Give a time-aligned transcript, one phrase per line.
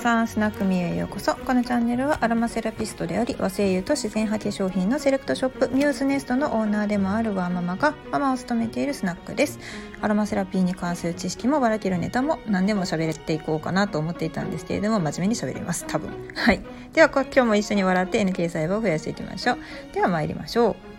[0.00, 1.34] さんスナックミュへようこそ。
[1.34, 9.58] このチャンネルはアロマセラピストであり和製油と自然派化粧品のセレクトショップミューズネストのオーナーでもあるワーママがママを務めているスナックです。
[10.00, 15.84] アロマセラピーに関する知識もばらけるネタも何でも喋っていこうかなと思っていたんですけれども真面目に喋ります。
[15.86, 16.10] 多分。
[16.34, 16.62] はい。
[16.94, 19.58] では今日も一緒に笑って NK 細胞を増やしていきましょう。
[19.92, 20.89] では参りましょう。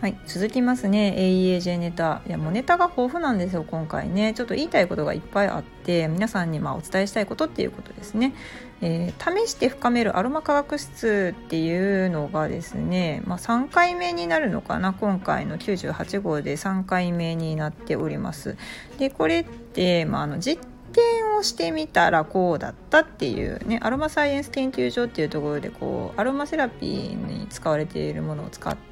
[0.00, 1.14] はい、続きますね。
[1.18, 2.22] AEAJ ネタ。
[2.26, 4.32] いやもうネタが豊富なんですよ今回ね。
[4.32, 8.32] ちょっと言いたいことがいっぱいあって皆さんにまお伝えしたいことっていうことですね、
[8.80, 18.56] えー、試して深めるアロマ化学室っていうのがですね、まあ、3回目になるのかな今回の98号で3回目になっております。
[18.96, 28.89] でこれって、まあ、あの実験をしてみたらこうだったっていうねアロマサイエンス研究所っていうところでこうアロマセラピーに使われているものを使って、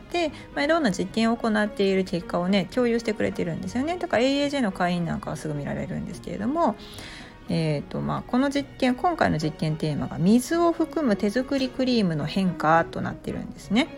[0.54, 6.76] まあ、いろんな実験を行っている結果をね共有してくれてるんですよねだから AAJ の会員なんかはすぐ見られるんですけれども
[7.50, 13.88] えーとまあ、この実験今回の実験テーマが水を含む手作りクリームの変化となってるんですね。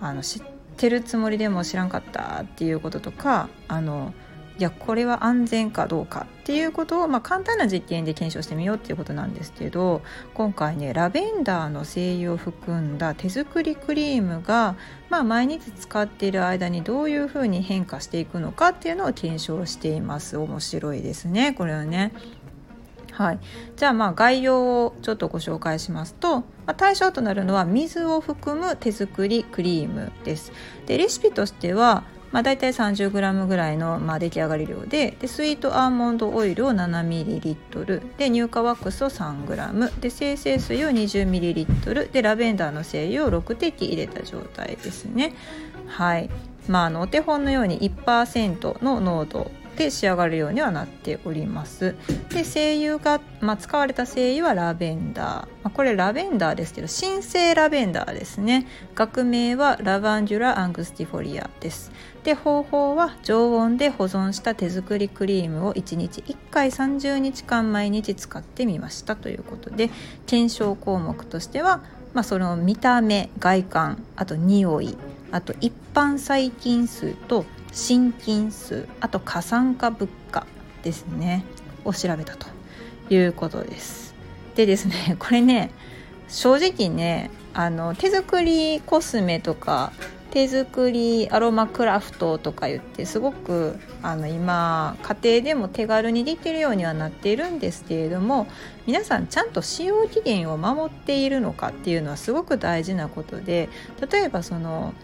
[0.00, 0.42] あの知っ
[0.76, 4.12] てるつもりでも知らんかったっていうこととかあの
[4.60, 10.02] いやこれは安全かどうかっていうことを、まあ、簡単な実験で検証してみようっていうことなんですけど
[10.34, 14.76] 今回ねラベンダーの精油を含んだ手作りクリームが、
[15.08, 22.12] まあ、毎日使っている間にどういうふうに変化していくのかっていうのを検証しています面白いですねこれはね。
[23.12, 23.40] はい、
[23.76, 30.52] じゃあまあ概要をちょっとご紹介しますと、まあ、対象となるのは水を含む手作りクリームです。
[30.86, 45.34] でレシピとしてはまあ、大体 30g ぐらいの、まあ、出来上がり量ででスイートアーモンドオイルを 7ml で乳化ワックスを 3g で精製水を 20ml でラベンダーの精油を6滴入れた状態ですね。
[45.86, 46.30] はい。
[46.68, 51.96] まあ、あのお手本のように1%の濃度で仕上がるようにはなっております。
[52.28, 58.66] で精油が、まあ、使われた精油はラベンダー、まあ、これラベンダーですけど真正ラベンダーですね。
[58.94, 61.90] 学名は Lavandula angustifolia です。
[62.24, 69.90] で方法は常温で保存した手作りクリームを1日1回30日間毎日使ってみましたということで
[70.26, 71.82] 検証項目としては、
[72.12, 74.96] まあ、その見た目外観あと匂い
[75.32, 80.46] あと一般細菌数と心筋数あと過酸化物価
[80.82, 81.44] ですね
[81.84, 82.48] を調べたと
[83.08, 84.14] いうことです。
[84.56, 85.70] でですねこれね
[86.28, 89.92] 正直ねあの手作りコスメとか
[90.30, 98.46] 手作りアロマクラフトとか言ってすごくあの今家庭でも手軽にできるようにはなっているんですけれども
[98.86, 103.68] 皆さんちゃんと使用期限を守っているのかっていうのはすごく大事なことで
[104.10, 104.94] 例えばその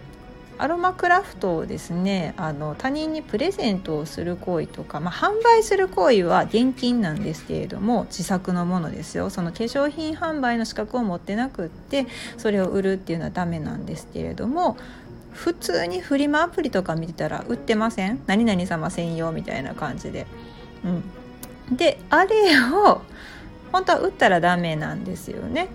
[0.59, 9.29] アロマクラフトをですねあの他人にプレゼントをする行為とか、まあ、販売する行為は現金なんですけれども自作のものですよ。
[9.29, 12.07] その化粧品販売の資格を持ってなくって
[12.39, 14.77] それを売るっていうのはダメなんですけれども
[15.37, 18.21] 普通にフリマアプリとか見てたら売ってません？
[18.27, 20.27] 何々様専用みたいな感じで。
[20.85, 23.03] うん、であれを
[23.73, 25.69] 本当は売ったらダメなんですよね。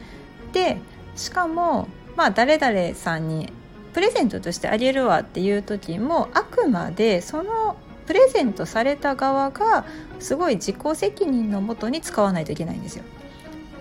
[0.51, 0.77] で
[1.15, 3.51] しかもまあ誰々さんに
[3.93, 9.85] プレゼントとしてあげるわっていう時もあくまでそのプレゼントされた側が
[10.19, 13.03] すごい自己責任のもとに使わないといけないんですよ。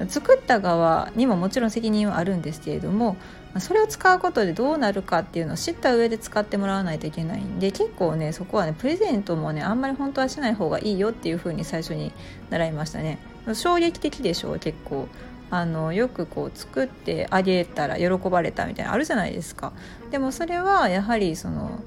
[0.09, 3.17] 作った側にももちろん責任はあるんですけれども
[3.59, 12.13] それを使うことでどうなるかっていうのを知った上で使ってもらわないといけないんで結構ねそこはねプレゼントもねあんまり本当はしない方がいいよっていう風に最初に
[12.51, 13.19] 習いましたね。
[13.55, 15.09] 衝撃的でしょう結構。
[15.53, 19.73] あのよくこう作ってあげたら喜ばれたみたいなあるじゃないですか。
[20.13, 21.81] でもそれはやはりその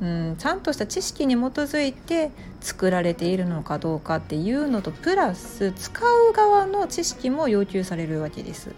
[0.00, 8.72] うん、ちゃんとした知識に基づいて作られているのかどうかっていうのとプラス使う側の知識も要求されるわけです。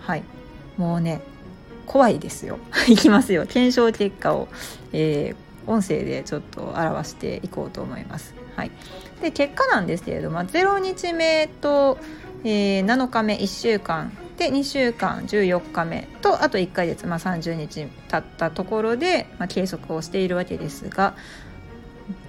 [0.00, 0.24] はい。
[0.76, 1.20] もうね
[1.86, 2.58] 怖いですよ。
[2.88, 3.46] いきますよ。
[3.46, 4.48] 検証結果を、
[4.92, 8.34] えー、音声でちょっと表していこうと思います。
[8.56, 8.70] はい、
[9.20, 11.98] で結果なんですけれども0日目と
[12.44, 14.12] えー、7日目1週間。
[14.38, 16.06] で2週間14日目。
[16.20, 21.14] とあと1ヶ月、まあ、30日経ったところで、まあ、計測をしているわけですが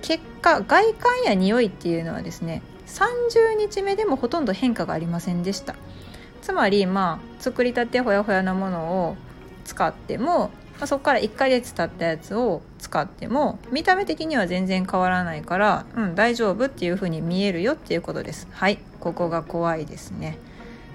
[0.01, 5.75] 結果外観や匂いっていうのはですね30日目でもほとんど変化がありませんでした。
[6.41, 9.17] つまりまあ作りたてほやほやなものを
[9.67, 10.49] 使っても
[10.79, 18.47] まあ、そこから1ヶ月経ったやつを使っても見た目的には全然変わらないから、うん、大丈夫っていう風に見えるよっていうことです。
[18.51, 20.37] はいここが怖いですね。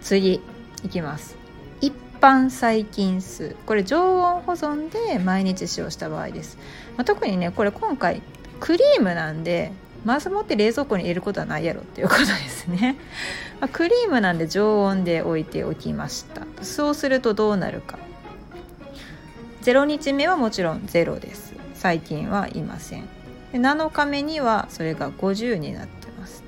[0.00, 0.40] 次
[0.84, 1.36] いきます。
[1.80, 3.56] 一般細菌数。
[3.66, 6.58] これ常温保存で毎日使用した場合です、
[6.96, 8.22] まあ、特にねこれ今回
[8.60, 9.72] クリームなんで
[10.04, 12.96] まずもって冷蔵庫に入れることはないやろっていうことですね、
[13.60, 16.42] まあ、クリームなんで常温で置いておきました。
[16.62, 17.98] そうするとどうなるか。
[19.62, 21.54] 0日目はもちろん0です。
[21.74, 23.02] 細菌はいません。
[23.52, 26.42] で7日目にはそれが50になってます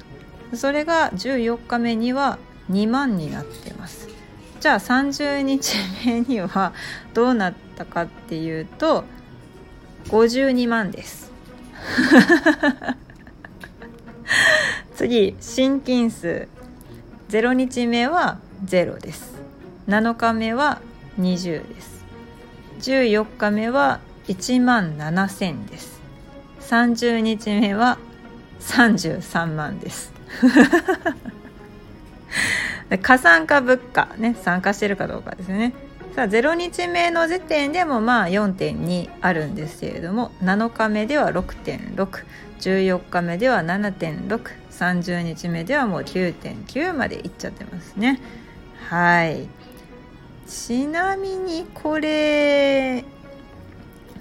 [0.50, 0.56] と。
[0.56, 2.38] それが14日目には
[2.70, 4.08] 2万になってます。
[4.60, 5.74] じゃあ30日
[6.04, 6.72] 目には
[7.12, 9.04] どうなったかっていうと
[10.06, 11.30] 52万です。
[14.96, 16.48] 次心筋数。
[17.28, 19.34] 0日目は0です。
[19.88, 20.80] 7日目は
[21.18, 21.93] 20です。
[22.84, 26.02] 14日目は1万7000です。
[26.60, 27.96] 30日目は
[28.60, 30.12] 33万です。
[33.00, 35.72] 加算化物価ね参加してるかどうかですね。
[36.14, 48.20] さあ0日目の時点でもまあ4.2あるんですけれども7日目では6.614日目では7.630日目ではもう9.9までいっちゃってますね。
[48.90, 49.48] はい。
[50.46, 53.04] ちなみにこれ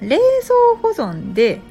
[0.01, 1.61] 冷蔵保存で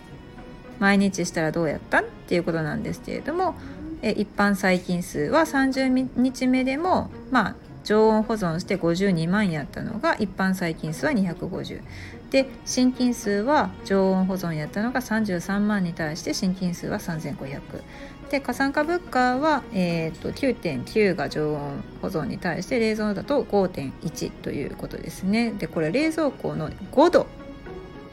[0.79, 3.55] 毎日したらどうやったっていうことなんですけれども
[4.03, 11.83] え一般細菌数は30日目でもまあ常温保存して52万やったのが一般細菌数は250
[12.31, 17.61] で心筋数は常温保存やったのが33万に対して心筋数は3500
[18.33, 25.53] で過酸化物価は、えーと、9.9が常温保存に対して冷蔵だと5.1ということですね。
[25.53, 27.27] でこれ冷蔵庫の5度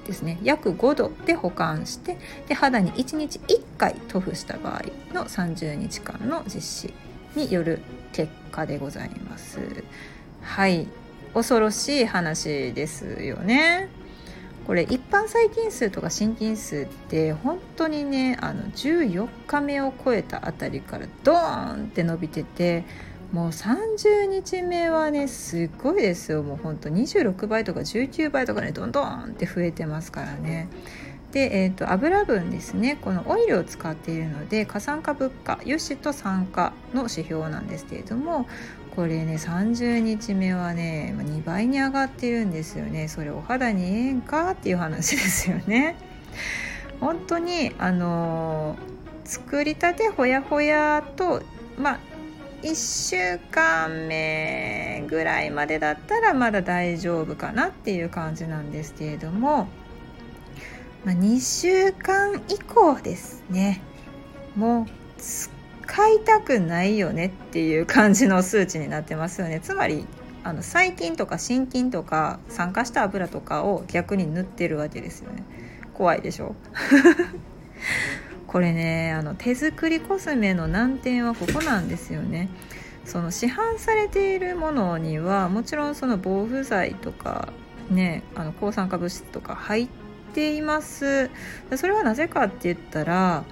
[0.06, 0.38] ですね。
[0.44, 2.18] 約5度で保管して
[2.50, 4.84] で肌に1日1回塗布した場合
[5.14, 6.94] の30日間の実施
[7.38, 7.80] による
[8.12, 9.86] 結果でございます。
[10.42, 10.86] はい。
[11.34, 13.88] 恐ろしい話ですよね。
[14.70, 22.86] これ一般細菌数とか心筋数って本当にねあの14日目を超えたあたりからドーンって伸びてて
[23.32, 26.44] もう30日目はねすごいですよ。
[26.44, 30.70] もうほんと26倍とか19倍とかねどんどんって増えてますからね。
[31.32, 32.96] で、えーと、油分ですね。
[33.02, 38.48] このオイルを使っているので過酸化物価油脂と酸化の指標なんですけれども
[39.00, 43.08] これね30日目はね2倍に上がってるんですよね。
[43.08, 45.96] それお肌にええんかっていう話ですよね。
[47.00, 48.76] 本当にあの、
[49.24, 51.42] 作りたてほやほやと
[51.78, 52.00] まあ
[52.62, 52.76] 1
[53.36, 59.70] 週間目ぐらいまでだったらまだ大丈夫かなっていう感じなんですけれども、
[61.06, 63.80] まあ、2週間以降ですね。
[64.58, 64.86] もう
[65.90, 69.60] 使いたくないよねっていう感じの数値になってますよね。
[69.60, 70.06] つまり
[70.44, 75.44] あの細菌とか心筋とか酸化した油とかを逆に塗ってるわけですよね。
[75.96, 76.56] 怖いでしょ？
[78.46, 82.50] これねあの手作りコスメの難点はここなんですよね。
[83.04, 87.50] その市販されているものにはもちろんその防腐剤とか
[87.90, 89.88] ねあの抗酸化物質とか入っ
[90.36, 91.32] ています。
[91.76, 93.44] それはなぜかって言ったら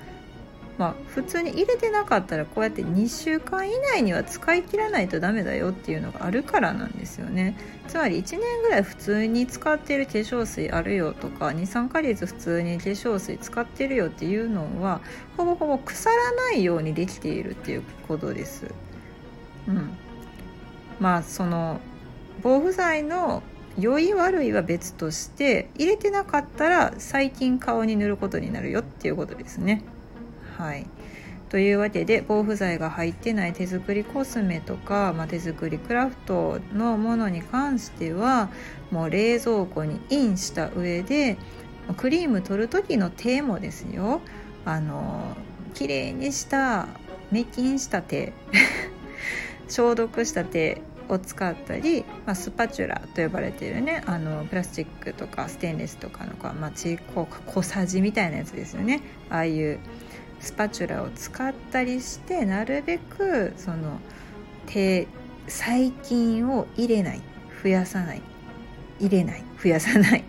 [0.78, 7.58] まあ、普通に入れてなかったらこうやって2週間以内には使い切らないとダメだよっていうのがあるからなんですよね
[7.88, 15.02] つまり1年ぐらい普通に使っている化粧水あるよとか23ヶ月普通に化粧水使ってるよっていうのは
[15.36, 18.68] ほぼほぼ腐らないようにできているっていうことです。
[19.68, 19.90] うん、
[21.00, 21.80] まあその
[22.44, 23.42] 防腐剤の
[23.80, 29.84] 良い悪いは別として入れてなかったら最近顔に塗ることになるよっていうことですね。
[30.58, 30.86] はい、
[31.50, 38.50] というわけで防腐剤が入ってない手作りコスメとか、まあ、手作りクラフトのものに関しては
[38.90, 41.38] もう冷蔵庫にインした上で
[41.96, 44.20] クリーム取る時の手もですよ。
[44.66, 45.38] あの
[45.74, 46.88] 綺麗にした
[47.30, 48.34] 滅菌した手
[49.70, 56.98] 消毒した手を使ったり、まあ、スパチュラと呼ばれているねあのプラスチックとかステンレスとかのか、まあ、小
[57.64, 59.02] さじみたいなやつですよね。
[59.30, 59.80] ああいう
[60.40, 64.00] スパチュラを使ったりしてなるべくその
[64.68, 65.08] 手
[65.48, 67.22] 細菌を入れない
[67.64, 68.22] 増やさない
[69.00, 70.24] 入れない増やさないっ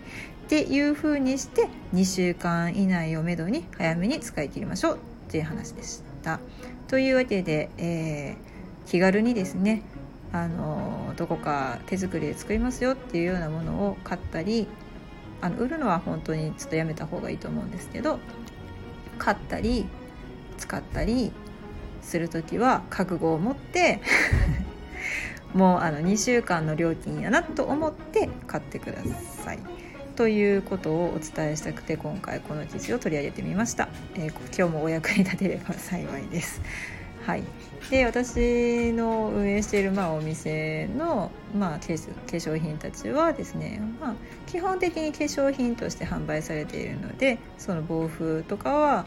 [0.47, 4.97] ていう風にして2週間以内をめどに早めに使い切りましょうっ
[5.31, 6.39] ていう話でした。
[6.87, 9.83] というわけで、えー、気軽にですね
[10.31, 14.67] あのどこか手作りで作りますよっていうようなものを買ったり
[15.41, 18.19] あの売るのは本当にちょっとやめた方がいいと思うんですけど
[19.19, 19.85] 買ったり
[20.57, 21.31] 使ったり
[22.01, 24.01] する時は覚悟を持って
[25.53, 28.97] もうあの2週間の料金やなと思って買ってくだ
[29.43, 29.59] さい。
[30.15, 36.61] ということをお伝えしたくて今回この記事を取り上げてみました、えー、今日もお役に立てれば幸いです
[37.25, 37.43] はい、
[37.89, 44.15] で私の運営しているまあお店の、まあ、化粧品たちはですね、まあ、
[44.47, 49.05] 基本的に化粧品として販売されているのでその防風とかは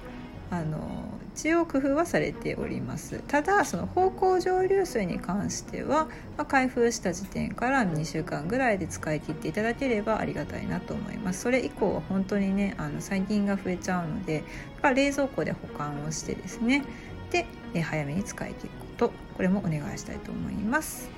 [0.50, 3.23] あの一応工夫はされております。
[3.26, 11.40] ただその芳香蒸留水に関しては、まあ、開封した時点から2週間ぐらいで使い切っていただければありがたいなと思います。
[11.40, 14.45] それ以降は本当にねあの細菌が増えちゃうので
[14.83, 16.85] 冷蔵庫で保管をしてですね。
[17.31, 21.11] で、え早めに使い切ることこれもお願いしたいと思います。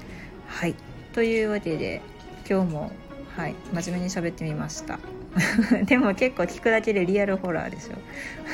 [0.46, 0.74] はい。
[1.12, 2.02] というわけで
[2.48, 2.92] 今日も
[3.36, 4.98] はい真面目に喋ってみました。
[5.86, 7.94] でも結構聞くだけでリアルホラーでしょ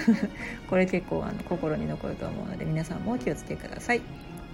[0.69, 4.03] これ結構あの心に残ると思うので皆さんもお気をつけください。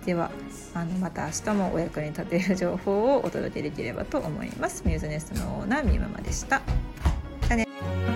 [0.05, 0.31] では
[0.75, 4.83] あのまた明日もお役に立てる情報をお届けできればと思います。
[4.87, 6.63] ミューズネストのオーナーみままでした。
[7.43, 8.16] じゃあね。